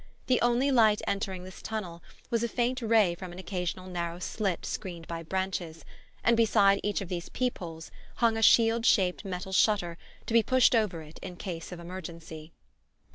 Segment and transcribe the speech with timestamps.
[0.25, 2.01] The only light entering this tunnel
[2.31, 5.85] was a faint ray from an occasional narrow slit screened by branches;
[6.23, 10.41] and beside each of these peep holes hung a shield shaped metal shutter to be
[10.41, 12.51] pushed over it in case of emergency.